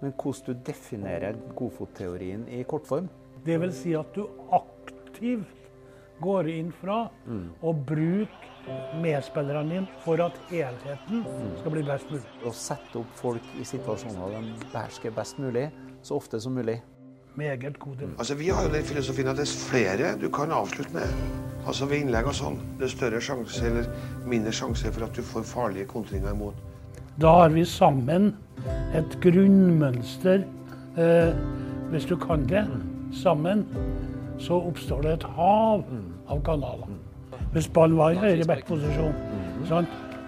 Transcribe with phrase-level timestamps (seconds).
[0.00, 3.08] Men hvordan du definerer godfotteorien i kortform?
[3.46, 5.54] Det vil si at du aktivt
[6.22, 7.04] går inn fra
[7.62, 8.48] og bruker
[9.02, 11.24] medspillerne dine for at helheten
[11.60, 12.24] skal bli best mulig.
[12.44, 15.68] Å sette opp folk i situasjoner de behersker best mulig,
[16.02, 16.80] så ofte som mulig.
[17.38, 18.14] Meget god mm.
[18.18, 21.06] Altså, Vi har jo den filosofien at dess flere du kan avslutte med,
[21.66, 23.86] altså ved innlegg og sånn, dess større sjanse eller
[24.26, 26.58] mindre sjanse for at du får farlige kontringer imot.
[27.18, 28.32] Da har vi sammen
[28.96, 30.44] et grunnmønster.
[30.98, 31.32] Eh,
[31.90, 32.64] hvis du kan det
[33.12, 33.66] sammen,
[34.38, 35.84] så oppstår det et hav
[36.28, 36.90] av kanaler.
[37.52, 39.14] Hvis ballen var i høyre back-posisjon,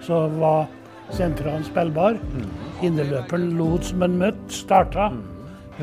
[0.01, 0.69] så var
[1.13, 2.17] sentrene spillbar.
[2.81, 5.11] Indreløperen lot som en møtt, starta.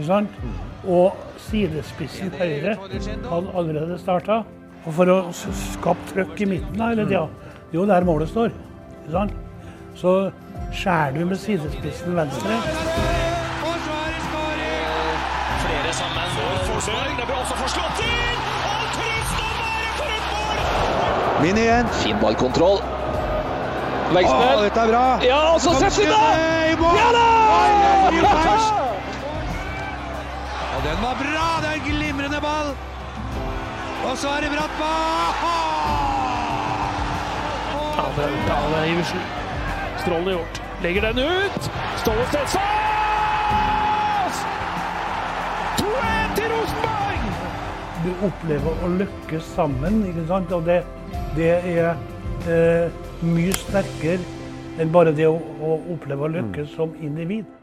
[0.06, 0.34] Sant?
[0.86, 1.16] Og
[1.48, 4.42] sidespissen høyre hadde allerede starta.
[4.86, 7.24] Og for å skape trøkk i midten, da, eller ja,
[7.69, 8.52] det er jo der målet står.
[9.12, 9.34] Sant?
[9.98, 10.30] Så
[10.72, 12.61] skjærer du med sidespissen venstre.
[15.64, 16.28] Flere sammen.
[16.72, 17.05] Forsvar.
[17.19, 18.41] Det blir også forslått inn!
[18.69, 21.42] Og Tristan Mære for et mål!
[21.46, 21.86] Min igjen.
[22.02, 22.80] Fin ballkontroll.
[24.08, 25.06] Å, dette er bra!
[25.20, 26.16] Ja, og så setter de da!
[26.96, 27.27] Ja da!
[30.77, 31.48] Og den var bra!
[31.61, 32.72] Det er en glimrende ball!
[34.08, 34.80] Og så er det bratt
[37.98, 39.47] Ja, det, ja, det er
[40.09, 40.62] Strålende gjort.
[40.83, 41.70] Legger den ut.
[41.97, 42.61] Ståle Stensås!
[45.78, 47.27] 2-1 til Rosenborg!
[48.06, 50.55] Du opplever å lykkes sammen, ikke sant?
[50.56, 50.79] Og det,
[51.36, 51.91] det er
[52.48, 54.25] eh, mye sterkere
[54.81, 57.58] enn bare det å, å oppleve å lykkes som individ.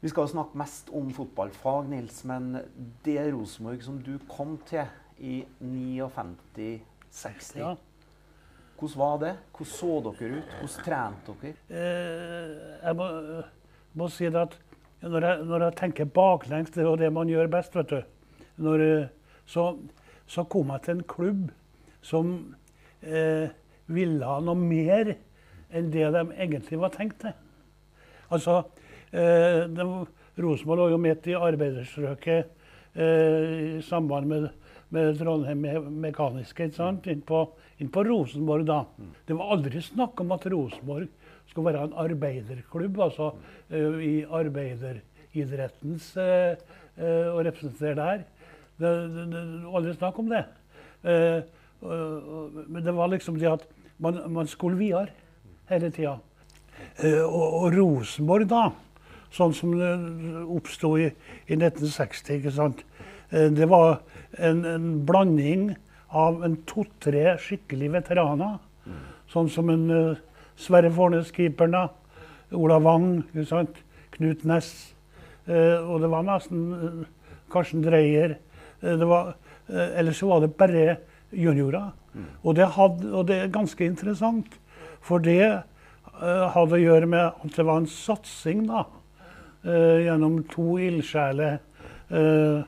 [0.00, 2.54] Vi skal snakke mest om fotballfag, Nils, men
[3.04, 4.86] det Rosenborg som du kom til
[5.20, 7.74] i 59-60, Ja.
[8.78, 9.34] hvordan var det?
[9.52, 10.54] Hvordan så dere ut?
[10.60, 11.54] Hvordan trente dere?
[11.68, 13.08] Eh, jeg må,
[13.94, 14.56] må si det at
[15.02, 18.02] når jeg, når jeg tenker baklengs, det er det man gjør best, vet du.
[18.56, 19.08] Når, eh,
[19.46, 19.76] så,
[20.26, 21.50] så kom jeg til en klubb
[22.02, 22.54] som
[23.02, 23.48] eh,
[23.86, 25.14] ville ha noe mer
[25.70, 27.32] enn det de egentlig var tenkt til.
[28.30, 28.79] Altså, eh,
[29.12, 32.50] Rosenborg lå jo midt i arbeiderstrøket
[32.94, 34.48] eh, i samband med,
[34.94, 37.08] med Trondheim Me- Mekaniske, ikke sant?
[37.10, 37.42] Inn på,
[37.82, 38.84] inn på Rosenborg da.
[39.26, 41.08] Det var aldri snakk om at Rosenborg
[41.50, 43.32] skulle være en arbeiderklubb, altså
[43.70, 46.54] eh, i arbeideridrettens eh,
[46.96, 48.26] eh, å representere der.
[48.80, 48.92] Det,
[49.66, 50.44] var aldri snakk om det.
[51.02, 51.40] Eh,
[51.80, 53.66] men det var liksom det at
[54.00, 55.10] man, man skulle videre
[55.70, 56.18] hele tida.
[57.02, 58.68] Eh, og, og Rosenborg, da,
[59.34, 59.90] sånn som det
[60.50, 61.10] oppsto i,
[61.46, 62.82] i 1960, ikke sant?
[63.30, 64.00] Eh, det var
[64.38, 65.70] en, en blanding
[66.10, 68.58] av en to-tre skikkelig veteraner.
[69.30, 70.18] Sånn som en uh,
[70.58, 71.84] Sverre Fornes, keeperen, da.
[72.58, 73.76] Ola Wang, ikke sant?
[74.16, 74.72] Knut Næss.
[75.46, 77.04] Uh, og det var nesten uh,
[77.52, 78.40] Karsten Dreyer.
[78.80, 79.34] Det var,
[79.68, 80.96] ellers så var det bare
[81.36, 81.90] juniorer.
[82.42, 84.54] Og, det hadde, og det er ganske interessant,
[85.04, 85.44] for det
[86.16, 88.86] hadde å gjøre med at det var en satsing da,
[89.62, 91.58] gjennom to ildsjeler.
[92.10, 92.62] Uh,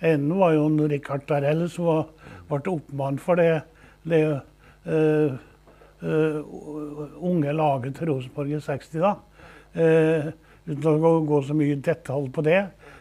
[0.00, 2.06] ene var jo en Richard Darrell, som
[2.48, 3.60] ble oppmann for det,
[4.08, 4.22] det
[4.88, 5.34] eh,
[6.02, 6.38] uh,
[7.20, 9.00] unge laget til Rosenborg i 60.
[9.02, 9.14] da.
[9.74, 10.30] Eh,
[10.68, 12.60] uten å gå, gå så mye i detalj på det.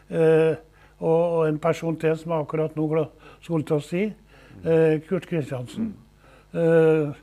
[0.10, 0.56] Eh,
[0.98, 2.88] og, og en person til som akkurat nå
[3.44, 4.04] skulle til å si,
[4.64, 5.94] eh, Kurt Kristiansen.
[6.54, 7.14] Eh,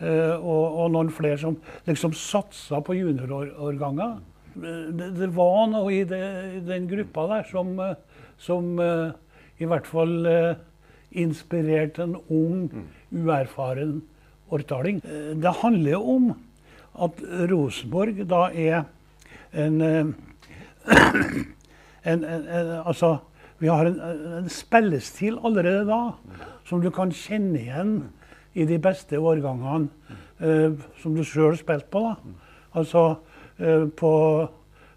[0.00, 1.58] eh, og, og noen flere som
[1.88, 4.18] liksom satsa på juniorårganger.
[4.56, 6.22] Det, det var noe i, det,
[6.58, 7.94] i den gruppa der som, eh,
[8.40, 9.12] som eh,
[9.60, 10.58] i hvert fall eh,
[11.16, 14.00] inspirerte en ung, uerfaren
[14.52, 15.00] årtaling.
[15.42, 16.26] Det handler jo om
[17.06, 18.84] at Rosenborg da er
[19.52, 20.12] en, en,
[22.04, 23.16] en, en Altså,
[23.58, 23.98] vi har en,
[24.42, 26.00] en spillestil allerede da
[26.68, 27.96] som du kan kjenne igjen
[28.56, 29.88] i de beste årgangene
[30.40, 32.02] eh, som du sjøl spilte på.
[32.04, 32.14] da.
[32.76, 34.12] Altså eh, på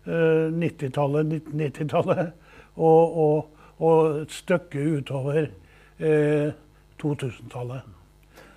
[0.06, 2.32] eh, 90-tallet, 1990-tallet
[2.90, 5.48] og, og, og et stykke utover
[6.00, 6.52] eh,
[7.02, 7.96] 2000-tallet.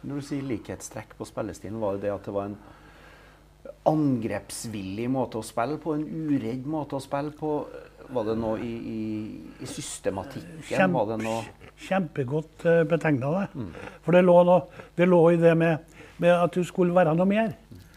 [0.03, 2.59] Når du sier likhetstrekk på spillestilen, var det det at det var en
[3.87, 5.95] angrepsvillig måte å spille på?
[5.95, 7.55] En uredd måte å spille på?
[8.13, 9.03] Var det noe i, i,
[9.63, 10.91] i systematikken?
[10.93, 11.43] Var det noe
[11.83, 13.63] Kjempegodt betegna det.
[14.05, 17.27] For det lå, noe, det lå i det med, med at du skulle være noe
[17.27, 17.55] mer.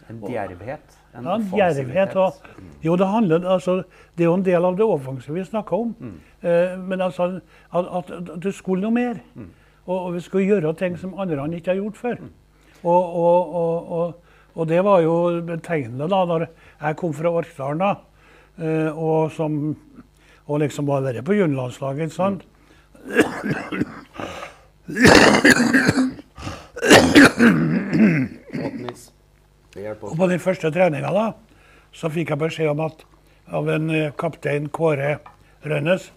[0.09, 0.94] en djervhet?
[1.15, 1.71] Ja.
[1.71, 2.33] Djervhet og
[2.83, 3.83] Jo, det handler altså,
[4.17, 5.95] Det er jo en del av det offensive vi snakker om.
[6.41, 7.39] Eh, men altså
[7.73, 8.11] at, at,
[8.43, 9.13] du skulle noe mer.
[9.85, 12.15] Og, og vi skulle gjøre ting som andre ikke har gjort før.
[12.83, 14.13] Og, og, og,
[14.55, 16.45] og, det var jo betegnende da når
[16.81, 17.95] jeg kom fra Orkdalen da,
[18.61, 19.75] eh, og, som,
[20.45, 22.01] og liksom var vært på juniorlandslaget.
[22.01, 22.41] ikke sant?
[28.75, 29.14] Nils.
[29.75, 31.31] Og på den første treninga
[31.95, 33.05] så fikk jeg beskjed om at
[33.55, 35.17] av en eh, kaptein Kåre
[35.65, 36.11] Rønnes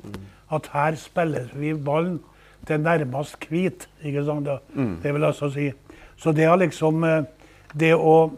[0.54, 2.20] at her spiller vi ballen
[2.66, 3.88] til nærmest hvit.
[4.02, 4.46] ikke sant?
[4.46, 4.58] da?
[5.02, 5.72] Det vil altså si.
[6.16, 7.24] Så det, har liksom, eh,
[7.74, 8.30] det, å,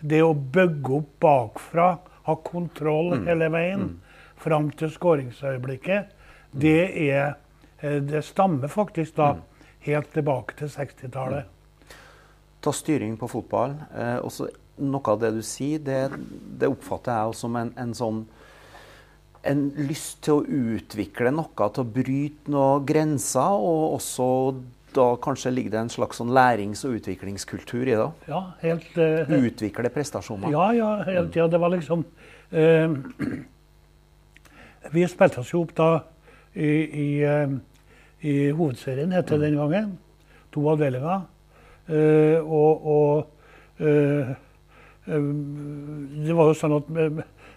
[0.00, 1.88] det å bygge opp bakfra,
[2.26, 4.00] ha kontroll hele veien
[4.42, 6.08] fram til skåringsøyeblikket,
[6.52, 6.80] det,
[7.10, 7.36] er,
[7.80, 9.34] eh, det stammer faktisk da
[9.86, 11.52] helt tilbake til 60-tallet.
[12.62, 13.76] Ta styring på fotball.
[13.94, 14.18] Eh,
[14.78, 16.10] noe av det du sier, det,
[16.60, 18.24] det oppfatter jeg også som en, en sånn
[19.46, 23.60] en lyst til å utvikle noe, til å bryte noen grenser.
[23.62, 24.26] Og også
[24.96, 28.08] da kanskje ligger det en slags sånn lærings- og utviklingskultur i det.
[28.30, 28.88] Ja, helt...
[28.96, 30.50] uh, Utvikle prestasjoner.
[30.54, 31.48] Ja, ja, hele tida.
[31.52, 32.04] Det var liksom
[32.56, 32.96] uh,
[34.94, 35.90] Vi spilte oss jo opp da
[36.54, 37.56] i, i, uh,
[38.24, 39.96] i hovedserien, het det den gangen.
[40.56, 41.26] To avdelinger.
[41.86, 43.82] Og og
[45.06, 46.88] det var jo sånn at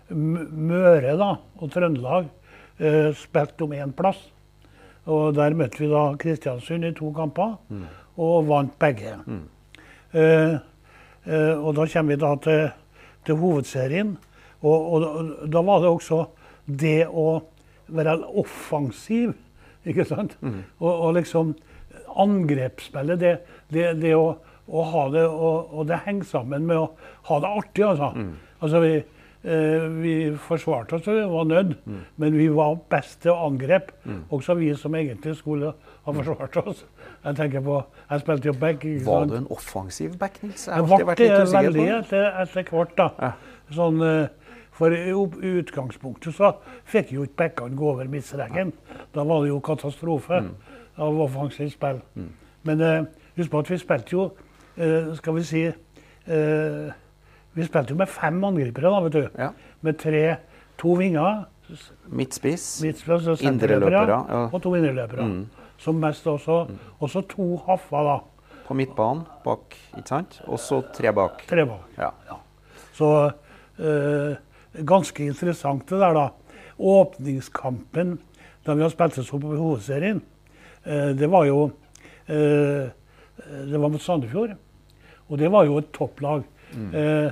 [0.10, 1.31] Møre da,
[1.62, 2.28] og Trøndelag
[2.81, 4.19] eh, spilte om én plass.
[5.10, 7.56] Og der møtte vi da Kristiansund i to kamper,
[8.19, 9.16] og vant begge.
[10.13, 10.56] Eh,
[11.25, 12.66] eh, og da kommer vi da til,
[13.25, 14.16] til hovedserien.
[14.62, 16.24] Og, og da- da var det også
[16.66, 17.28] det å
[17.90, 19.34] være offensiv,
[19.88, 20.36] ikke sant?
[20.44, 21.56] Og, og liksom
[22.19, 23.34] angrepsspillet, det,
[23.74, 24.36] det, det å,
[24.92, 26.89] ha det og, og det henger sammen med å
[27.30, 28.12] ha det artig, altså.
[28.62, 28.92] Altså vi,
[29.44, 31.77] eh, vi forsvarte oss, vi var nødt,
[32.19, 33.94] men vi var best til å angripe.
[34.31, 35.74] Også vi som egentlig skulle
[36.06, 36.83] ha forsvart oss.
[37.25, 38.83] Jeg tenker på, jeg spilte jo back.
[39.06, 40.68] Var du en offensiv back, Nils?
[40.68, 41.98] Jeg har alltid vært litt det usikker veldig på det.
[42.00, 43.10] etter, etter hvert, da.
[43.19, 43.31] Ja.
[43.75, 44.27] Sånn, eh,
[44.80, 45.12] for i
[45.60, 46.54] utgangspunktet så
[46.88, 48.72] fikk jo ikke backene gå over midtstreken.
[49.13, 50.54] Da var det jo katastrofe Mm.
[51.00, 52.00] av offensivt spill.
[52.63, 53.04] Men eh,
[53.38, 54.30] husk på at vi spilte jo,
[55.17, 56.89] skal vi si eh,
[57.55, 59.39] Vi spilte jo med fem angripere, da, vet du.
[59.39, 59.49] Ja.
[59.81, 60.23] Med tre,
[60.79, 61.45] to vinger,
[62.09, 62.79] Midtspiss.
[62.81, 64.19] midtspiss Indreløpere, ja.
[64.25, 64.53] Mm.
[64.53, 65.27] og to indreløpere.
[65.79, 66.63] Som mest også.
[66.99, 68.55] Og så to haffer, da.
[68.65, 70.39] På midtbanen bak, ikke sant?
[70.47, 71.43] Og så tre bak.
[71.49, 71.99] Tre bak.
[71.99, 72.37] Ja.
[72.97, 73.11] Så
[73.77, 74.37] eh,
[74.85, 76.25] ganske interessant det der, da.
[76.79, 78.17] Åpningskampen
[78.65, 80.21] da vi har spilt oss opp i hovedserien,
[80.83, 81.69] eh, det var jo
[82.27, 82.89] eh,
[83.39, 84.57] Det var mot Sandefjord.
[85.29, 86.43] Og det var jo et topplag.
[86.93, 87.29] Eh,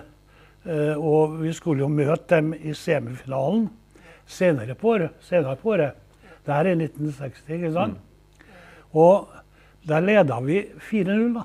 [0.66, 3.68] eh, og vi skulle jo møte dem i semifinalen
[4.28, 5.18] senere på året.
[5.26, 5.98] Senere på året.
[6.46, 7.98] Det her er 1960, ikke sant?
[8.96, 9.28] Og
[9.88, 11.44] der leda vi 4-0, da.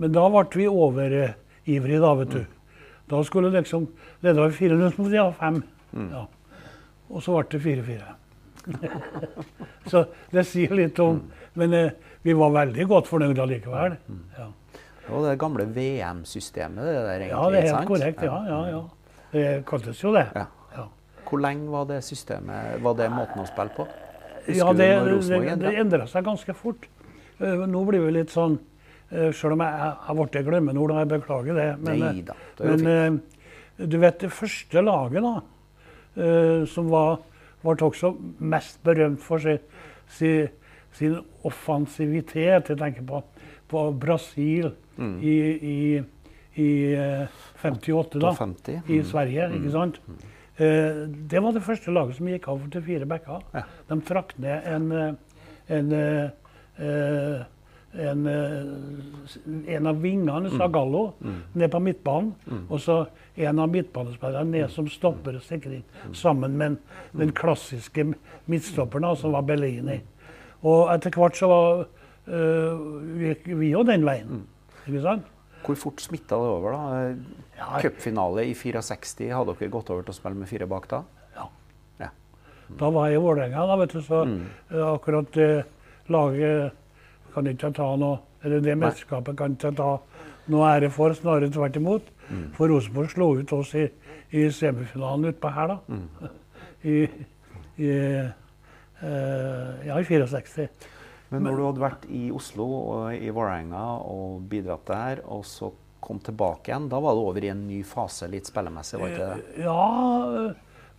[0.00, 2.42] Men da ble vi overivrige, da, vet du.
[3.12, 3.86] Da skulle liksom
[4.24, 5.62] leda vi 4-0, så måtte vi ha 5.
[6.12, 6.24] Ja.
[7.12, 8.18] Og så ble det 4-4.
[9.90, 11.16] så det sier litt om
[11.58, 13.96] Men eh, vi var veldig godt fornøyd allikevel.
[14.38, 14.46] Ja.
[15.10, 17.30] Og det gamle VM-systemet, det der egentlig.
[17.30, 17.88] ja, det er helt sant?
[17.88, 18.22] korrekt.
[18.22, 18.82] Ja, ja, ja.
[19.32, 20.26] Det kaltes jo det.
[20.36, 20.46] Ja.
[20.76, 20.86] Ja.
[21.28, 23.88] Hvor lenge var det systemet, var det måten å spille på?
[24.46, 24.90] Husker Ja, det,
[25.30, 26.86] det, det, endra seg ganske fort.
[27.38, 28.58] Eh, Nå blir vi litt sånn
[29.12, 31.68] Sjøl Selv om jeg har blitt glemmeord, jeg beklager det.
[31.84, 35.34] Men, eh, Neida, det er jo men eh, du vet det første laget, da,
[36.16, 37.20] eh, som var,
[37.62, 39.58] ble også mest berømt for sin,
[40.08, 40.48] sin,
[40.92, 43.22] sin offensivitet Jeg tenker på,
[43.68, 45.22] på Brasil Mm.
[45.22, 45.36] i,
[45.72, 46.02] i,
[46.54, 48.34] i eh, 58, da.
[48.34, 48.80] 50.
[48.86, 49.04] I mm.
[49.04, 50.00] Sverige, ikke sant?
[50.56, 53.46] Eh, det var det første laget som gikk av til fire backer.
[53.54, 53.64] Ja.
[53.88, 55.14] De trakk ned en, eh,
[55.78, 56.28] en, eh,
[56.76, 57.42] eh,
[58.02, 61.12] en, eh, en av vingene, Sagallo,
[61.54, 62.32] ned på midtbanen.
[62.68, 63.02] Og så
[63.36, 65.82] en av midtbanespillerne ned som stopper og sikring,
[66.12, 66.78] sammen med
[67.16, 68.14] den klassiske
[68.46, 70.00] midtstopperen, som var Bellini.
[70.62, 71.84] Og etter hvert så var,
[72.28, 72.82] eh,
[73.22, 74.44] gikk vi jo den veien.
[74.86, 75.28] Ikke sant?
[75.62, 77.14] Hvor fort smitta det over, da?
[77.58, 77.80] Ja.
[77.82, 81.02] Cupfinale i 64, hadde dere gått over til å spille med fire bak da?
[81.36, 81.46] Ja.
[82.00, 82.08] Ja.
[82.78, 85.64] Da var jeg i Vålerenga, da, vet du, så eh, akkurat det
[86.10, 86.72] laget
[87.32, 90.00] kan ikke ta noe Eller det mesterskapet kan ikke ta
[90.50, 92.08] noe ære for, snarere tvert imot.
[92.56, 93.84] For Rosenborg slo ut oss i,
[94.34, 96.30] i semifinalen utpå her, da.
[96.90, 96.96] I,
[97.78, 97.92] i,
[99.02, 100.68] eh, ja, i 64.
[101.32, 105.70] Men når du hadde vært i Oslo og i Vålerenga og bidratt der, og så
[106.02, 109.28] kom tilbake igjen, da var det over i en ny fase litt spillemessig, var ikke
[109.30, 109.62] det?
[109.64, 110.50] Ja,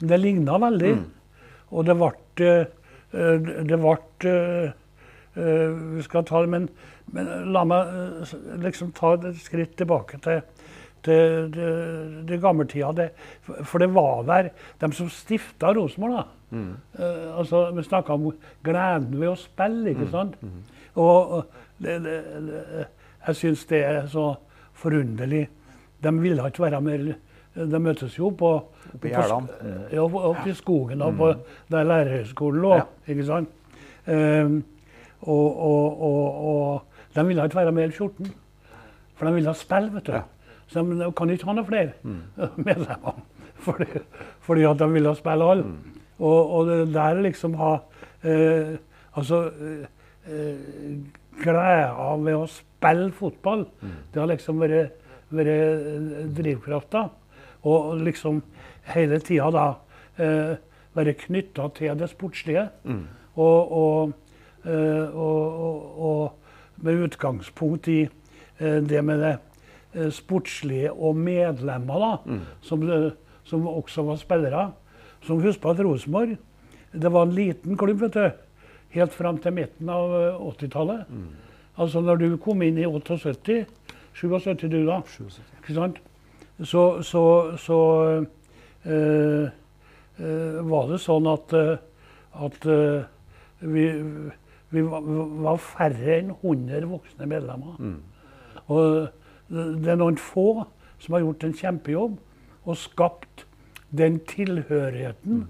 [0.02, 0.94] det ligna veldig.
[1.74, 2.10] Og det ble
[2.46, 2.66] eh,
[3.14, 3.94] Det ble
[4.30, 4.74] eh,
[5.38, 6.68] eh, Vi skal ta det, men,
[7.14, 10.42] men la meg eh, liksom ta et skritt tilbake til
[11.04, 12.92] til til, til gammeltida.
[12.98, 13.10] Det,
[13.68, 14.50] for det var der
[14.82, 16.24] de som stifta Rosenborg, da.
[17.00, 18.28] Eh, altså, vi snakka om
[18.64, 20.36] gleden ved å spille, ikke sant?
[20.96, 21.46] Og og
[21.82, 22.18] det, det,
[23.28, 24.36] jeg syns det er så
[24.74, 25.48] forunderlig.
[26.04, 27.14] De ville ikke være mer
[27.56, 28.50] De møtes jo på
[28.94, 29.74] Oppe i på- Gjerdene.
[29.94, 31.28] Ja, oppe i skogen og på
[31.72, 32.72] der lærerhøgskolen lå.
[32.80, 32.86] Ja.
[33.08, 33.50] ikke sant?
[34.08, 34.64] Um,
[35.22, 36.82] og, og, og, og
[37.16, 38.32] de ville ikke være med L14,
[39.16, 40.12] For de ville spille, vet du.
[40.18, 40.22] Ja.
[40.74, 41.94] Så de, kan ikke ha noe flere
[42.68, 43.20] medlemmer.
[43.64, 43.86] Fordi,
[44.44, 45.68] fordi at de ville spille alle.
[46.20, 47.76] Og, og det der liksom ha
[48.24, 48.76] eh,
[49.14, 49.86] Altså eh,
[50.26, 50.96] eh,
[51.44, 53.68] Gleda ved å spille fotball,
[54.14, 54.96] det har liksom vært,
[55.34, 57.08] vært eh, drivkrafta.
[57.70, 58.42] Og liksom
[58.94, 59.66] hele tida da
[60.18, 60.56] eh,
[60.98, 62.68] være knytta til det sportslige.
[63.36, 64.14] Og, og,
[64.66, 68.04] eh, og, og, og med utgangspunkt i
[68.60, 69.38] det med det
[70.12, 73.12] sportslige og medlemmer, da, som, eh,
[73.46, 74.72] som også var spillere.
[75.24, 76.38] Som husk på at Rosenborg
[76.94, 78.32] det var en liten klubb vet du,
[78.94, 81.06] helt fram til midten av eh, 80-tallet.
[81.82, 83.64] Altså når du kom inn i 78,
[84.14, 85.00] 77 du da,
[85.62, 85.98] ikke sant?
[86.62, 87.80] så, så, så
[88.86, 89.50] øh,
[90.20, 91.78] øh, var det sånn at, eh,
[92.46, 93.02] at øh,
[93.74, 93.88] vi,
[94.70, 97.80] vi var, færre enn 100 voksne medlemmer.
[98.68, 99.08] Og
[99.50, 100.66] det er noen få
[101.04, 102.20] som har gjort en kjempejobb
[102.64, 103.46] og skapt
[103.94, 105.44] den tilhørigheten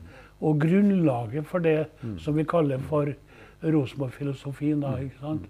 [0.43, 1.87] og grunnlaget for det
[2.19, 3.13] som vi kaller for
[3.63, 4.81] Rosenborg-filosofien.
[4.81, 5.45] da, ikke sant?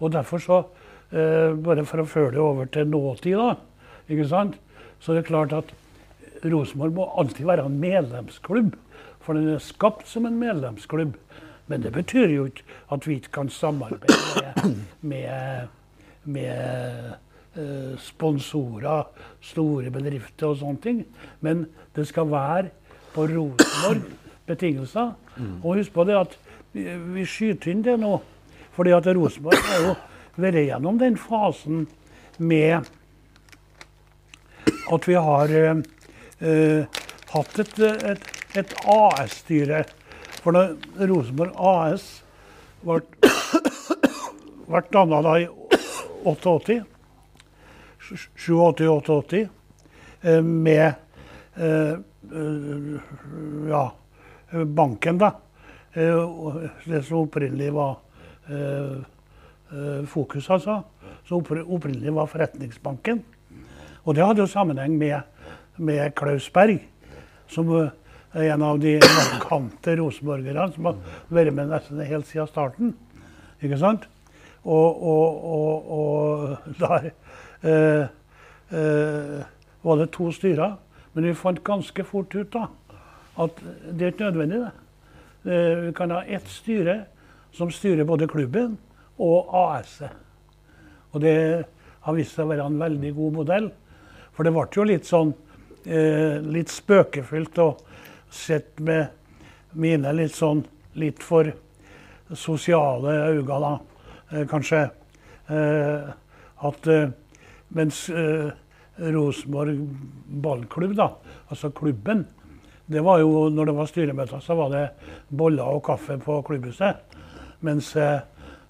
[0.00, 0.64] Og derfor så,
[1.12, 3.54] eh, bare for å føre det over til nåtid, da,
[4.08, 4.56] ikke sant?
[5.00, 5.74] så det er klart at
[6.44, 8.74] Rosenborg må alltid være en medlemsklubb.
[9.20, 11.14] For den er skapt som en medlemsklubb.
[11.66, 14.74] Men det betyr jo ikke at vi ikke kan samarbeide
[15.10, 15.68] med,
[16.24, 17.14] med,
[17.98, 19.08] sponsorer,
[19.42, 21.00] store bedrifter og sånne ting.
[21.42, 21.64] Men
[21.96, 22.70] det skal være
[23.14, 24.04] på Rosenborg
[24.50, 25.14] betingelser.
[25.62, 26.36] Og husk på det at
[26.72, 28.18] vi, skyter inn det nå.
[28.76, 29.94] Fordi at Rosenborg har jo
[30.40, 31.86] vært gjennom den fasen
[32.38, 32.86] med
[34.90, 35.82] at vi har eh,
[36.40, 39.84] eh, hatt et, et, et AS-styre.
[40.40, 40.70] For da
[41.10, 42.06] Rosenborg AS
[42.82, 43.02] ble,
[44.70, 45.48] ble danna da i
[46.24, 46.80] 88,
[48.10, 49.48] 87-88,
[50.20, 50.92] eh, med
[51.56, 53.00] eh, eh,
[53.68, 53.92] ja,
[54.64, 55.32] banken, da.
[55.92, 57.96] Det som opprinnelig var
[60.06, 60.76] Fokus, altså.
[61.26, 63.24] Som opprinnelig var Forretningsbanken.
[64.04, 65.20] Og det hadde jo sammenheng med,
[65.76, 66.78] med Klaus Berg,
[67.50, 72.94] som er en av de markante rosenborgerne som har vært med nesten helt siden starten.
[73.62, 74.06] Ikke sant?
[74.62, 77.10] Og, og, og, og der
[79.82, 80.76] var det to styrer.
[81.12, 82.68] Men vi fant ganske fort ut da,
[83.42, 83.58] at
[83.90, 84.60] det er ikke nødvendig.
[84.62, 84.70] det.
[85.52, 87.04] Eh, vi kan ha ett styre
[87.52, 88.78] som styrer både klubben
[89.18, 90.12] og AS-et.
[91.12, 91.64] Og det
[92.00, 93.70] har vist seg å være en veldig god modell.
[94.36, 95.32] For det ble jo litt sånn
[95.84, 97.70] eh, litt spøkefullt å
[98.30, 99.08] sett med
[99.74, 100.62] mine litt sånn
[101.00, 101.50] litt for
[102.36, 103.72] sosiale øyne, da,
[104.30, 104.84] eh, kanskje.
[105.50, 106.12] Eh,
[106.70, 107.10] at eh,
[107.76, 108.50] mens eh,
[109.00, 109.78] Rosenborg
[110.42, 111.12] ballklubb, da,
[111.48, 112.26] altså klubben,
[112.90, 114.84] det var jo, når det var styremøter, så var det
[115.28, 116.98] boller og kaffe på klubbhuset.
[117.62, 118.18] Mens eh,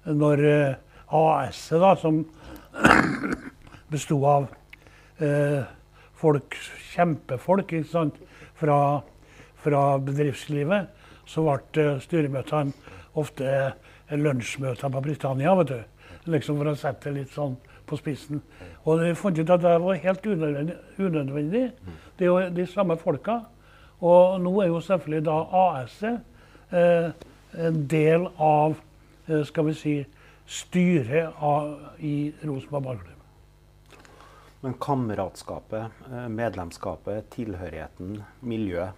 [0.05, 0.75] når eh,
[1.17, 2.21] AS-et, da, som
[3.91, 4.45] besto av
[5.17, 5.63] eh,
[6.21, 6.57] folk,
[6.93, 8.19] kjempefolk ikke sant?
[8.61, 9.01] Fra,
[9.63, 10.91] fra bedriftslivet,
[11.25, 15.55] så ble eh, styremøtene ofte eh, lunsjmøter på Britannia.
[15.55, 15.81] vet du.
[16.29, 17.57] Liksom For å sette det litt sånn
[17.89, 18.43] på spissen.
[18.85, 21.65] Og jeg fant ut at det var helt unødvendig.
[22.17, 23.39] Det er jo de samme folka.
[24.01, 27.11] Og nå er jo selvfølgelig da AS-et eh,
[27.61, 28.73] en del av
[29.27, 29.93] eh, skal vi si,
[30.51, 33.17] styret av, i Rosenborg ballklubb.
[34.61, 38.97] Men kameratskapet, eh, medlemskapet, tilhørigheten, miljøet.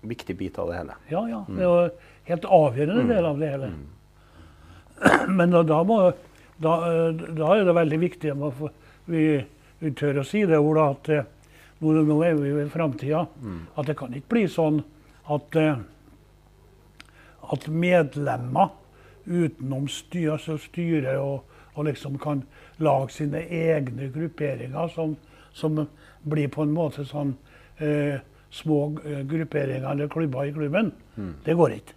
[0.00, 0.94] Viktig bit av det hele.
[1.12, 1.40] Ja, ja.
[1.46, 1.88] Det er jo
[2.30, 3.70] helt avgjørende del av det hele.
[5.38, 5.98] Men da, da, må,
[6.62, 8.72] da, eh, da er det veldig viktig å få-
[9.10, 9.24] vi,
[9.82, 11.28] vi tør å si det, Ola, at eh,
[11.80, 13.26] nå, nå er vi i framtida.
[13.76, 14.82] At det kan ikke bli sånn
[15.30, 15.78] at, eh,
[17.52, 18.72] at medlemmer
[19.26, 21.44] utenom styr, altså styret og,
[21.76, 22.42] og liksom kan
[22.82, 25.14] lage sine egne grupperinger som,
[25.54, 25.84] som
[26.24, 27.34] blir på en måte sånn
[27.78, 28.18] eh,
[28.50, 30.92] små eh, grupperinger eller klubber i klubben.
[31.44, 31.96] Det går ikke.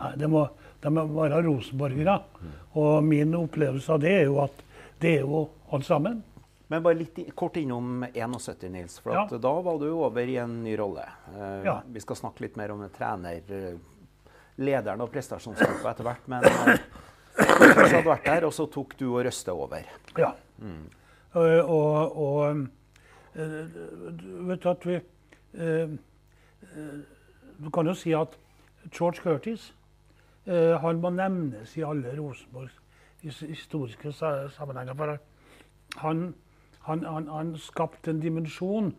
[0.00, 0.42] Nei, det må,
[0.82, 2.16] de må være rosenborgere.
[2.80, 4.64] Og min opplevelse av det er jo at
[5.00, 6.22] det er jo alle sammen.
[6.68, 8.98] Men bare litt kort innom 71, Nils.
[8.98, 9.38] For at Ja.
[9.38, 11.04] da var du over i en ny rolle.
[11.36, 11.82] Uh, Ja.
[11.86, 13.76] Vi skal snakke litt mer om trener, eh,
[14.56, 16.28] lederen og prestasjonsgruppa etter hvert.
[16.28, 16.76] Men uh,
[17.36, 19.84] du hadde vært der, og så tok du og Røste over.
[20.16, 20.32] Ja.
[21.34, 22.66] Eh, og, og
[23.34, 23.66] eh,
[24.14, 25.00] du vet at vi
[27.60, 28.36] Du kan jo si at
[28.90, 29.72] George Curtis
[30.46, 32.74] han må nevnes i alle Rosenborgs
[33.22, 34.94] historiske sammenhenger.
[34.94, 35.18] For
[36.02, 36.34] han,
[36.88, 38.92] han, han, han skapte en dimensjon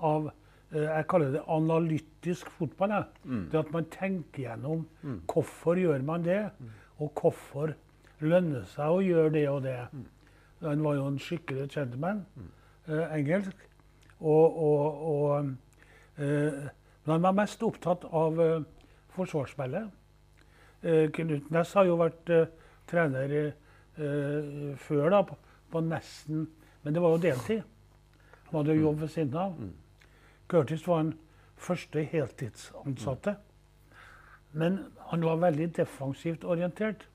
[0.00, 0.30] av
[0.72, 2.96] eh, jeg kaller det analytisk fotball.
[3.24, 3.46] Mm.
[3.52, 4.86] Det at man tenker gjennom
[5.30, 6.42] hvorfor gjør man det,
[6.98, 7.74] og hvorfor
[8.20, 9.78] lønner det seg å gjøre det og det.
[10.64, 12.24] Han var jo en skikkelig gentleman,
[12.88, 13.66] eh, engelsk.
[14.20, 16.68] Og, og, og eh,
[17.04, 18.66] men han var mest opptatt av eh,
[19.16, 19.88] forsvarsspillet.
[20.82, 22.50] Eh, Knut Næss har jo vært eh,
[22.90, 25.38] trener eh, før, da, på,
[25.72, 26.44] på nesten
[26.82, 27.62] Men det var jo deltid.
[28.50, 29.58] Han hadde jo jobb ved siden av.
[30.48, 31.12] Curtis var den
[31.60, 33.36] første heltidsansatte.
[34.52, 34.78] Men
[35.10, 37.06] han var veldig defensivt orientert.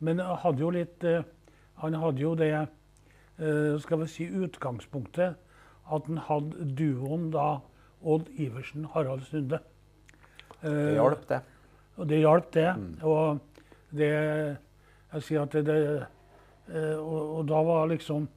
[0.00, 1.22] Men han hadde jo litt eh,
[1.82, 5.34] Han hadde jo det eh, skal vi si utgangspunktet
[5.92, 7.58] at han hadde duoen da
[8.04, 9.58] Odd Iversen, Harald Sunde.
[10.62, 11.40] Det Eh, hjalp, det.
[11.96, 12.68] og det hjalp, det.
[13.02, 13.40] Og
[13.90, 14.08] det
[15.12, 18.28] Jeg sier at det, det og, og da var liksom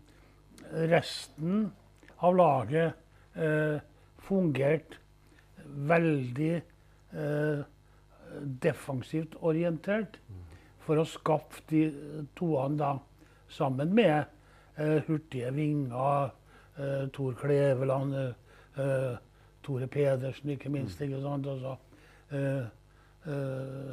[0.72, 1.72] resten
[2.18, 2.94] av laget
[3.36, 3.80] eh,
[4.28, 4.98] fungert
[5.66, 7.60] veldig eh,
[8.64, 10.20] defensivt orientert
[10.86, 11.84] for å skaffe de
[12.38, 12.92] toene da
[13.52, 14.26] sammen med
[14.78, 16.32] eh, hurtige vinger,
[16.78, 18.34] eh, Tor Kleveland, eh,
[18.84, 19.18] eh,
[19.63, 21.02] Tore Pedersen, ikke minst.
[21.02, 21.74] ikke sant, og så,
[22.32, 22.68] eh,
[23.28, 23.91] eh,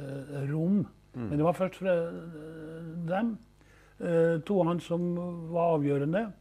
[0.00, 0.86] eh, rom.
[1.12, 1.94] Men det var først fra
[3.10, 3.34] dem,
[4.00, 5.06] eh, han som
[5.52, 6.32] var avgjørende.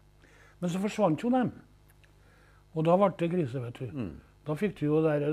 [0.60, 1.52] Men så forsvant jo dem.
[2.74, 4.10] Og da ble det krise, vet du.
[4.48, 5.30] Da fikk du jo der,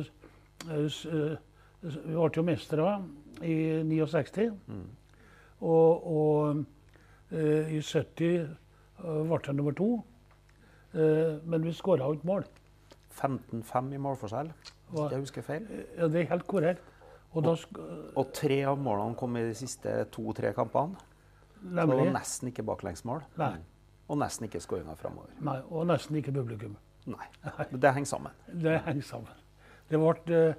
[0.68, 1.36] eh, eh,
[1.82, 3.02] Vi ble jo mestere
[3.42, 4.52] i 69.
[5.60, 6.64] Og, og
[7.32, 8.48] uh, i 70 eh,
[9.00, 9.90] ble det nummer to.
[10.92, 12.44] Uh, men vi skåra ikke mål.
[13.16, 14.50] 15-5 i målforskjell,
[14.90, 15.68] hvis jeg husker feil.
[15.96, 16.82] Ja, det er helt korrekt.
[17.36, 17.78] Og sk
[18.16, 20.96] Og tre av målene kom i de siste to-tre kampene.
[21.66, 23.22] Så det var nesten ikke baklengsmål.
[23.40, 23.56] Nei.
[24.08, 25.32] Og nesten ikke skåringa framover.
[25.42, 26.76] Nei, Og nesten ikke publikum.
[27.10, 27.26] Nei.
[27.70, 28.32] Men det henger sammen.
[28.52, 29.42] Det henger sammen.
[29.90, 30.54] Det ble uh,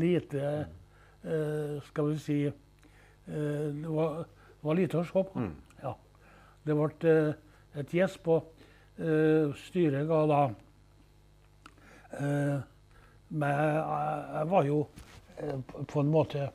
[0.00, 0.42] lite
[1.24, 2.52] uh, Skal vi si uh,
[3.28, 5.46] det, var, det var lite å se på.
[5.82, 5.92] Ja.
[6.66, 7.14] Det ble
[7.76, 8.52] et gjesp, og
[9.60, 10.38] styret ga da
[13.28, 14.78] meg, jeg, var jo
[15.68, 16.46] på- på en måte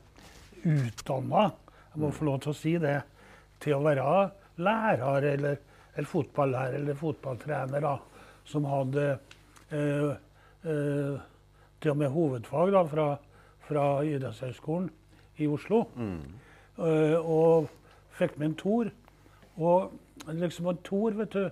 [0.64, 1.52] utdanna,
[1.92, 2.96] jeg må få lov til å si det,
[3.62, 4.06] til å være
[4.62, 5.60] lærer eller,
[5.94, 7.96] eller fotballærer eller fotballtrener, da,
[8.44, 9.06] som hadde
[9.70, 10.10] eh,
[10.66, 11.20] eh,
[11.82, 13.06] til og med hovedfag da, fra,
[13.66, 14.90] fra idrettshøgskolen
[15.42, 15.84] i Oslo.
[16.78, 17.70] Eh, og
[18.18, 18.92] fikk med en Tor.
[19.56, 19.92] Og
[20.28, 21.44] liksom en Tor, vet du,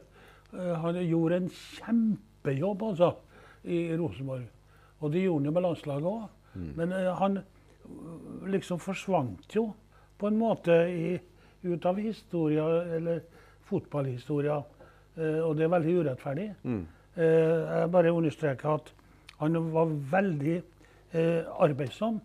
[0.57, 3.15] eh, han gjorde en kjempejobb altså,
[3.65, 4.47] i Rosenborg.
[5.01, 6.29] Og det gjorde han jo med landslaget òg.
[6.77, 7.41] Men eh, han
[8.51, 9.71] liksom forsvant jo
[10.21, 11.15] på en måte i,
[11.63, 12.65] ut av historia,
[12.97, 13.21] eller
[13.69, 14.61] fotballhistoria.
[15.17, 16.49] Eh, og det er veldig urettferdig.
[16.65, 18.93] Eh, jeg bare understreker at
[19.41, 20.57] han var veldig
[21.13, 22.21] eh, arbeidsom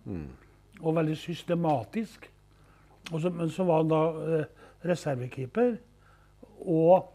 [0.82, 2.30] og veldig systematisk.
[3.14, 4.46] Og så, men så var han da
[4.86, 5.76] reservekeeper
[6.66, 7.12] og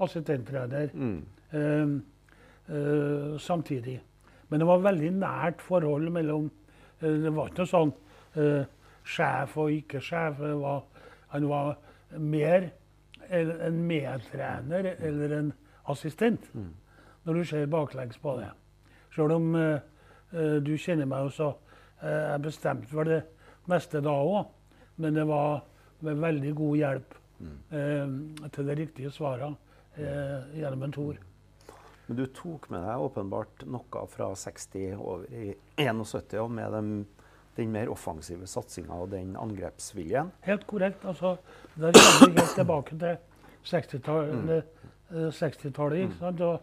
[0.00, 0.90] assistenttrener
[1.52, 1.88] eh,
[2.68, 4.00] eh, samtidig.
[4.48, 6.50] Men det var veldig nært forhold mellom
[7.00, 7.92] eh, Det var ikke noe sånn
[8.36, 8.64] eh,
[9.06, 10.38] sjef og ikke sjef.
[10.38, 10.84] Det var,
[11.32, 11.76] han var
[12.16, 12.70] mer
[13.28, 15.52] en en medtrener eller en
[15.90, 16.50] assistent,
[17.24, 18.50] når du ser baklengs på det.
[19.14, 19.80] Selv om eh,
[20.62, 21.52] du kjenner meg så
[22.02, 23.22] uh, Jeg bestemte vel det
[23.70, 24.50] meste da òg,
[25.00, 25.62] men det var
[26.04, 29.56] med veldig god hjelp uh, til det riktige svaret
[29.96, 31.18] eh, gjennom en Tor.
[32.06, 36.92] Men du tok med deg åpenbart noe fra 60 over i 71, og med den,
[37.56, 40.32] den mer offensive satsinga og den angrepsviljen.
[40.46, 41.04] Helt korrekt.
[41.04, 41.36] altså,
[41.76, 43.16] Der kommer vi helt tilbake til
[43.66, 44.64] 60-tallet,
[45.10, 46.40] eh, 60-tallet, ikke sant?
[46.40, 46.60] Og,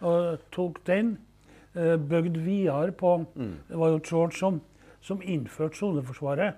[0.00, 1.18] og tok den,
[1.74, 3.26] eh, bygd videre på
[3.68, 4.60] Det var jo George som,
[5.00, 6.54] som innførte soneforsvaret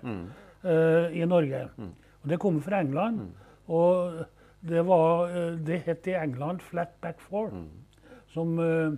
[0.64, 1.68] eh, i Norge.
[2.22, 3.20] Og Det kom fra England.
[3.66, 4.24] og
[4.60, 7.64] det var eh, Det het i England 'flat back four'.
[8.28, 8.92] Som uh,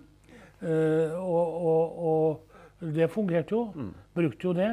[0.62, 2.40] uh, og, og, og
[2.80, 3.90] det fungerte jo.
[4.14, 4.70] Brukte jo det.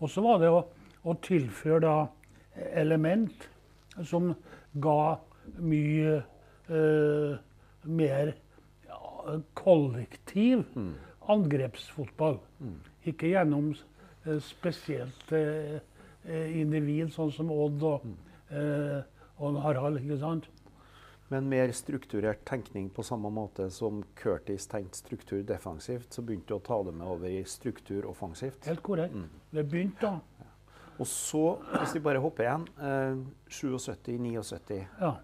[0.00, 0.64] Og så var det å,
[1.04, 1.96] å tilføre da
[2.74, 3.48] element
[4.02, 4.32] som
[4.82, 5.16] ga
[5.62, 6.18] mye
[6.70, 7.34] uh,
[7.84, 8.32] mer
[8.88, 10.64] ja, kollektiv
[11.30, 12.40] angrepsfotball.
[13.06, 15.34] Ikke gjennom uh, spesielt
[16.24, 18.04] eh, individ, sånn som Odd og,
[18.50, 19.00] eh,
[19.44, 20.00] og Harald.
[20.00, 20.48] ikke sant?
[21.32, 26.58] Men mer strukturert tenkning på samme måte som Curtis tenkte struktur defensivt, så begynte du
[26.58, 28.66] å ta det med over i struktur offensivt.
[28.68, 29.16] Helt korrekt.
[29.50, 30.18] Det begynte da.
[31.00, 33.16] Og så, hvis vi bare hopper igjen, eh,
[33.50, 34.84] 77-79.
[35.00, 35.14] Ja.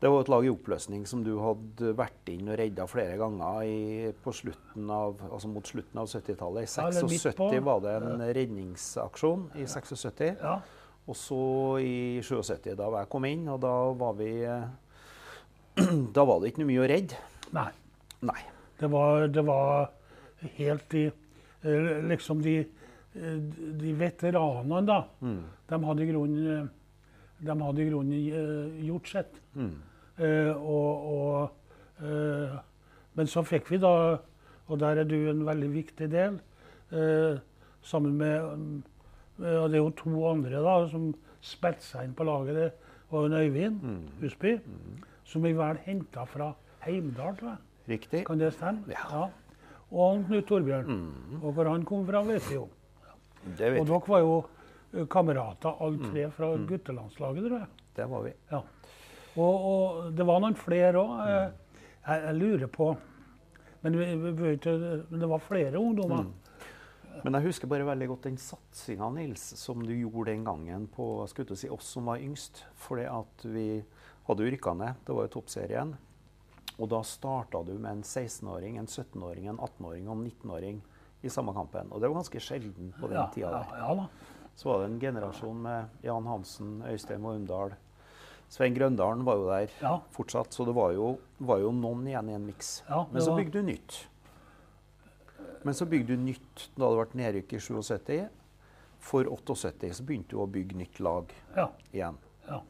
[0.00, 3.62] Det var et lag i oppløsning som du hadde vært inn og redda flere ganger
[3.64, 6.66] i, på slutten av, altså mot slutten av 70-tallet.
[6.66, 9.46] I Ja, eller midt 76 var det en redningsaksjon.
[9.56, 10.36] i 76.
[10.42, 10.58] ja.
[11.06, 14.66] Og så i 77, da jeg kom inn, og da var vi eh,
[16.16, 17.18] Da var det ikke noe mye å redde.
[17.56, 17.68] Nei.
[18.26, 18.40] Nei.
[18.80, 19.90] Det var, det var
[20.56, 22.56] helt i eh, Liksom de,
[23.16, 23.36] eh,
[23.82, 24.98] de veteranene, da.
[25.68, 26.66] De hadde i grunnen eh,
[27.46, 29.38] De hadde i grunnen gjort sitt.
[30.16, 32.56] Eh, og, og eh,
[33.16, 33.92] Men så fikk vi da,
[34.66, 36.38] og der er du en veldig viktig del,
[36.92, 37.36] eh,
[37.86, 38.82] sammen med mm,
[39.36, 41.10] Og det er jo to andre da, som
[41.44, 42.56] spilte seg inn på laget.
[42.56, 42.70] Det
[43.12, 43.82] var en Øyvind
[44.22, 44.56] Husby,
[45.26, 46.52] som vi vel henta fra
[46.84, 47.62] Heimdal, tror jeg.
[47.90, 48.22] Riktig.
[48.26, 48.86] Kan det stemme?
[48.90, 49.26] Ja.
[49.90, 51.02] Og Knut Torbjørn.
[51.42, 52.68] Og hvor han kom fra, vet vi jo.
[53.46, 54.38] Det vet Og dere var jo
[54.92, 57.84] eh, kamerater, alle tre, fra guttelandslaget, tror jeg.
[57.96, 58.32] Det var vi.
[58.50, 58.62] Ja.
[59.36, 61.12] Og, og det var noen flere òg.
[61.28, 61.52] Jeg,
[62.06, 62.94] jeg lurer på
[63.86, 64.56] men, vi, vi,
[65.20, 66.24] det var flere ungdommer.
[67.22, 71.06] Men jeg husker bare veldig godt den satsinga Nils, som du gjorde den gangen på
[71.30, 72.64] skulle til å si, oss som var yngst.
[72.82, 73.68] Fordi at vi
[74.26, 74.94] hadde jo rykka ned.
[75.06, 75.94] Det var jo toppserien.
[76.78, 80.80] Og da starta du med en 16-åring, en 17-åring, en 18-åring og en 19-åring
[81.24, 81.88] i samme kampen.
[81.92, 83.78] Og det var ganske sjelden på den Ja, tida der.
[83.80, 84.08] ja da.
[84.56, 87.74] Så var det en generasjon med Jan Hansen, Øystein Vormdal
[88.48, 89.96] Svein Grøndalen var jo der Ja.
[90.14, 92.82] fortsatt, så det var jo, var jo noen igjen i en miks.
[92.88, 94.06] Ja, Men så bygde du nytt.
[95.64, 98.28] Men så bygde du nytt da det ble nedrykk i 77.
[99.06, 102.16] For 78 så begynte du å bygge nytt lag Ja, igjen.
[102.48, 102.60] ja.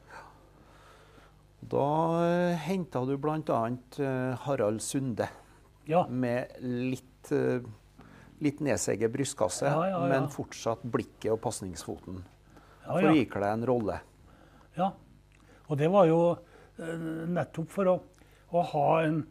[1.59, 1.87] Da
[2.21, 3.61] uh, henta du bl.a.
[3.99, 5.27] Uh, Harald Sunde
[5.89, 6.03] ja.
[6.09, 7.63] med litt, uh,
[8.43, 12.21] litt nedseget brystkasse, Ja, ja, men fortsatt blikket og pasningsfoten.
[12.85, 13.99] ja, For å ikle deg en rolle.
[14.77, 14.91] Ja.
[15.67, 16.19] Og det var jo
[16.79, 17.95] eh, nettopp for å,
[18.55, 19.23] å ha en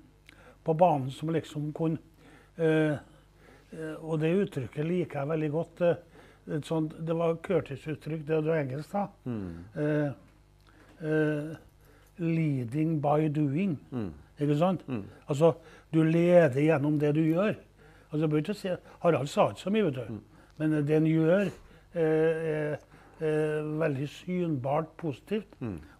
[0.66, 1.96] på banen som liksom kunne
[2.58, 2.98] eh,
[3.70, 5.80] eh, Og det uttrykket liker jeg veldig godt.
[5.86, 9.06] eh, sånt, det var Curtis-uttrykk, det er jo engelsk, da.
[9.80, 10.10] Eh,
[11.00, 11.56] eh,
[12.18, 13.78] leading by doing.
[14.40, 14.82] Ikke sant?
[15.28, 15.52] Altså,
[15.94, 17.54] du leder gjennom det du gjør.
[18.12, 18.68] Altså, si,
[19.02, 20.18] Harald sa ikke så mye, vet du.
[20.58, 21.48] Men det han gjør,
[21.94, 22.76] eh, er
[23.20, 25.48] eh, veldig synbart positivt.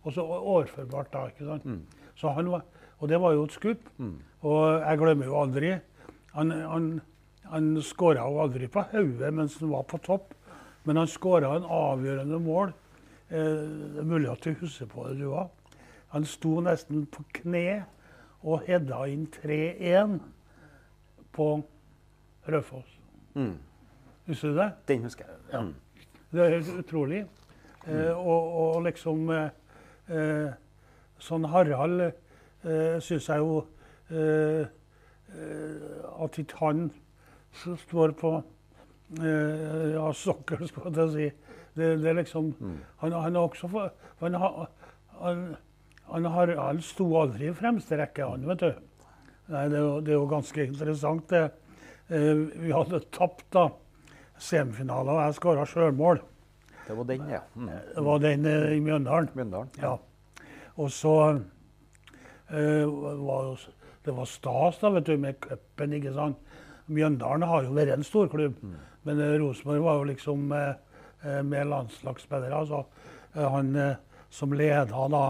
[0.05, 1.65] Og så overførbart da, ikke sant.
[2.15, 2.63] Så han var,
[2.99, 3.79] og det var jo et skup.
[4.41, 5.79] Og jeg glemmer jo aldri
[6.37, 7.01] Han, han,
[7.49, 10.35] han skåra jo aldri på hodet mens han var på topp,
[10.85, 12.73] men han skåra en avgjørende mål.
[13.31, 13.39] Eh,
[13.95, 15.49] det er mulig at du husker på det, du òg.
[16.17, 17.85] Han sto nesten på kne
[18.41, 20.15] og hedda inn 3-1
[21.37, 21.49] på
[22.49, 22.95] Raufoss.
[24.25, 24.71] Husker du det?
[24.89, 25.43] Den husker jeg.
[25.53, 25.61] Ja.
[25.61, 25.75] Mm.
[26.33, 27.19] Det er helt utrolig.
[27.85, 29.51] Eh, og, og liksom eh,
[30.09, 30.57] eh,
[31.21, 33.61] Sånn Harald eh, syns jeg jo
[34.09, 34.65] eh,
[35.37, 36.89] eh, At ikke han
[37.85, 38.33] står på
[39.21, 41.29] eh, ja, sokkel, skal jeg si.
[41.77, 42.51] Det, det er liksom
[43.05, 44.33] Han, han er også for, for
[46.11, 48.71] han, har- han, sto aldri i fremste rekke, han, vet du.
[49.53, 51.45] Nei, det, er jo, det er jo ganske interessant, det.
[52.09, 53.69] Eh, vi hadde tapt da
[54.43, 56.23] semifinalen, og jeg skåra sjølmål.
[56.87, 57.41] Det var den, ja.
[57.55, 57.71] Mm.
[57.95, 59.31] Det var den eh, i Mjøndalen.
[59.35, 59.71] Mjøndalen.
[59.83, 59.97] Ja.
[60.77, 61.15] Og så
[62.51, 63.57] eh, var
[64.07, 66.39] det var stas da, vet du, med cupen, ikke sant.
[66.87, 68.61] Mjøndalen har jo vært en storklubb,
[69.07, 70.69] men eh, Rosenborg var jo liksom eh,
[71.27, 72.61] eh, med landslagsspillere.
[72.63, 72.85] Altså,
[73.37, 73.75] han
[74.33, 75.25] som leda da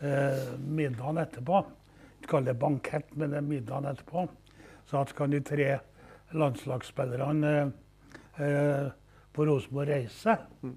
[0.00, 1.62] eh, middagen etterpå,
[2.18, 4.26] ikke kaller det bankett, men det er middagen etterpå,
[4.88, 5.78] så at kan de tre
[6.36, 7.52] landslagsspillerne
[8.38, 8.88] eh, eh,
[9.32, 10.36] på Rosenborg reise.
[10.62, 10.76] Mm.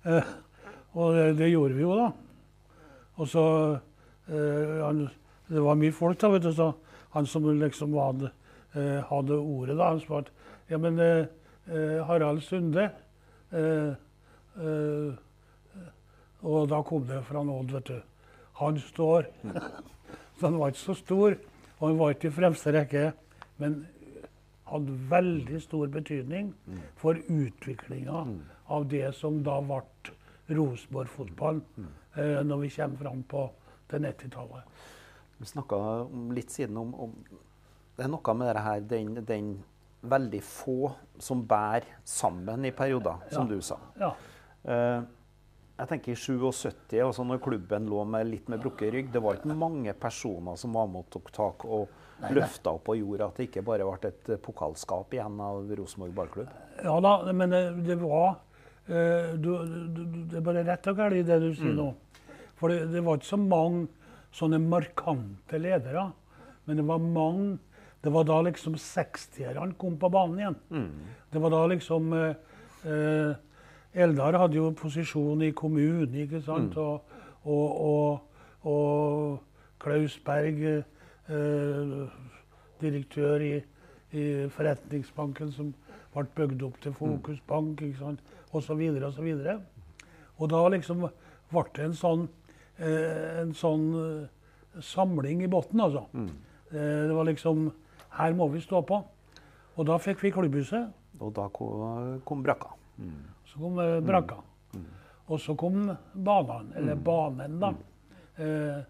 [0.00, 0.28] Eh,
[0.96, 2.10] og det, det gjorde vi jo, da.
[3.20, 3.44] Og så
[4.28, 5.08] eh, han,
[5.50, 6.52] Det var mye folk, da, vet du.
[6.54, 6.70] Så
[7.14, 8.30] han som liksom hadde,
[8.74, 10.32] eh, hadde ordet, da, han spurte
[10.70, 11.26] Ja, men eh,
[12.06, 12.90] Harald Sunde
[13.50, 13.90] eh,
[14.56, 15.14] eh,
[16.42, 18.00] Og da kom det fra Odd, vet du.
[18.60, 19.26] Han står.
[20.38, 21.36] så han var ikke så stor,
[21.78, 23.10] og han var ikke i fremste rekke.
[23.60, 23.82] Men
[24.70, 26.52] hadde veldig stor betydning
[27.00, 28.22] for utviklinga
[28.70, 29.80] av det som da ble
[30.50, 31.60] Rosenborg fotball
[32.18, 33.44] eh, når vi kommer fram på
[33.90, 34.80] til 90-tallet.
[35.40, 35.78] Vi snakka
[36.36, 37.14] litt siden om, om,
[37.96, 39.50] Det er noe med det her, den, den
[40.00, 43.54] veldig få som bærer sammen i perioder, som Ja.
[43.54, 43.78] du sa.
[44.00, 44.12] Ja.
[44.64, 45.02] Eh,
[45.80, 49.38] jeg tenker i 77, altså når klubben lå med litt med brukket rygg, det var
[49.38, 51.88] ikke mange personer som var med og tok tak og
[52.36, 56.12] løfta opp og gjorde at det ikke bare ble et eh, pokalskap igjen av Rosenborg
[56.18, 56.50] ballklubb.
[56.84, 58.34] Ja da, men det, det var
[58.90, 61.88] eh, du, du, du, Det er bare rett og galt det du sier nå.
[62.60, 63.86] For det, det var ikke så mange
[64.36, 66.10] sånne markante ledere.
[66.68, 67.58] Men det var mange
[68.00, 70.54] Det var da liksom 60-erne kom på banen igjen.
[71.32, 72.36] Det var da liksom eh,
[72.88, 73.32] eh,
[73.94, 76.76] Eldar hadde jo posisjon i kommunen, ikke sant?
[76.78, 77.02] Og,
[77.44, 78.20] og, og,
[78.70, 79.38] og
[79.82, 80.60] Klaus Berg,
[81.28, 81.94] eh,
[82.80, 83.54] direktør i,
[84.12, 84.24] i
[84.54, 85.72] forretningsbanken, som
[86.14, 88.20] ble bygd opp til Fokusbank, ikke sant?
[88.52, 89.58] Og så videre og så videre.
[90.38, 91.04] Og da liksom
[91.50, 92.28] ble det en sånn,
[92.78, 96.06] eh, en sånn eh, samling i bunnen, altså.
[96.70, 97.70] Eh, det var liksom
[98.10, 98.96] Her må vi stå på.
[99.76, 100.90] Og da fikk vi klubbhuset.
[101.20, 102.72] Og da kom, brakka.
[103.50, 104.40] Så kom eh, brakka.
[105.30, 105.84] Og så kom
[106.14, 107.70] banene, eller banen, da.
[108.40, 108.80] Eh,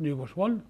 [0.00, 0.60] Nygårdsvollen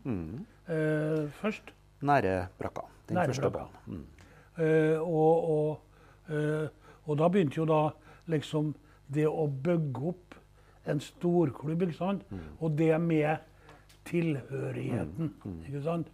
[0.67, 1.75] eh, først.
[2.03, 2.87] Nære brakka.
[3.09, 3.67] Den Nære første brakka.
[3.85, 4.01] banen.
[4.01, 4.65] Mm.
[4.65, 6.69] Eh, og, og, eh,
[7.07, 7.83] og da begynte jo da
[8.33, 8.73] liksom
[9.13, 10.37] det å bygge opp
[10.89, 12.25] en storklubb, ikke sant?
[12.61, 13.43] Og det med
[14.09, 15.35] tilhørigheten,
[15.69, 16.09] ikke sant?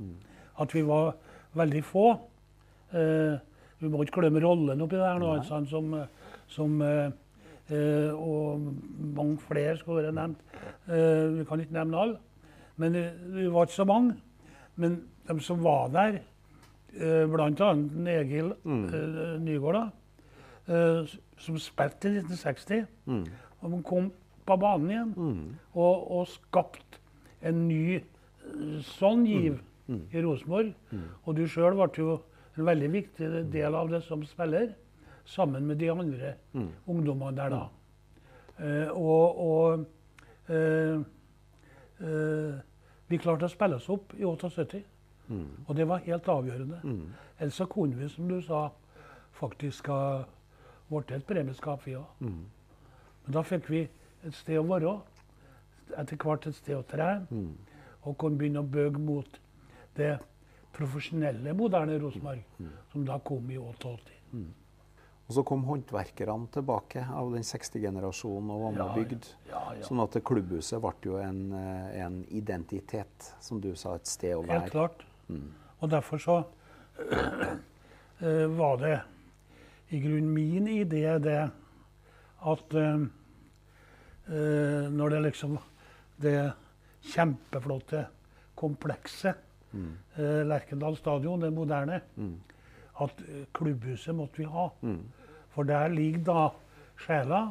[0.61, 1.15] At vi var
[1.57, 2.07] veldig få.
[2.93, 3.37] Eh,
[3.79, 6.07] vi må ikke glemme rollen oppi der nå, ikke som, eh,
[6.49, 7.11] som eh,
[7.71, 8.61] eh, Og
[9.17, 10.39] mange flere skulle være nevnt.
[10.89, 12.19] Eh, vi kan ikke nevne alle.
[12.77, 12.93] Men
[13.35, 14.17] vi var ikke så mange.
[14.77, 16.19] Men de som var der,
[17.01, 18.53] eh, annet Egil
[18.93, 19.91] eh, Nygaard,
[20.69, 22.87] eh, som spilte i 1960.
[23.61, 24.13] Og han kom
[24.47, 25.15] på banen igjen
[25.75, 27.01] og, og skapte
[27.43, 28.01] en ny
[28.83, 29.59] sånn giv
[30.13, 30.75] i Rosenborg.
[31.25, 32.21] Og du sjøl ble jo
[32.57, 34.75] en veldig viktig del av det som spiller,
[35.27, 36.35] sammen med de andre
[36.87, 37.62] ungdommene der da.
[38.57, 39.85] Uh, og og
[40.49, 41.03] uh,
[42.01, 42.55] uh,
[43.09, 44.81] vi klarte å spille oss opp i 78.
[45.67, 46.81] Og det var helt avgjørende.
[47.39, 48.69] Ellers så kunne vi, som du sa,
[49.35, 50.25] faktisk ha
[50.89, 52.23] blitt et premieskap, vi òg.
[52.23, 53.81] Men da fikk vi
[54.27, 54.97] et sted å være,
[55.99, 57.27] etter hvert et sted å trene,
[58.03, 59.41] og kunne begynne å bøge mot
[59.97, 60.17] det
[60.77, 62.43] profesjonelle, moderne Rosenborg,
[62.93, 64.15] som da kom i 88.
[65.27, 69.27] Og så kom håndverkerne tilbake av den 60-generasjonen og var med og bygd.
[69.51, 69.83] ja, ja.
[69.89, 74.45] Sånn at klubbhuset ble jo en, eh, en identitet, som du sa, et sted å
[74.45, 74.61] være.
[74.61, 75.03] Helt klart.
[75.27, 75.67] klart.
[75.83, 76.37] Og derfor så
[78.23, 78.97] eh, var det
[79.91, 81.41] i grunnen min idé det
[82.47, 83.07] at eh,
[84.27, 85.59] når det liksom
[86.17, 86.53] Det
[87.12, 88.07] kjempeflotte
[88.57, 89.37] komplekset,
[90.17, 92.01] eh, Lerkendal stadion, det moderne,
[93.03, 94.69] at eh, klubbhuset måtte vi ha.
[95.49, 96.49] For der ligger da
[97.07, 97.47] sjela.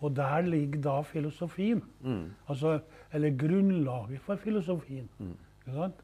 [0.00, 1.82] Og der ligger da filosofien.
[2.48, 2.78] Altså,
[3.12, 5.08] eller grunnlaget for filosofien.
[5.66, 5.94] Ikke sant?